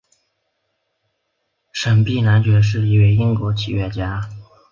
[1.71, 4.27] 沈弼男爵是一位英国企业家。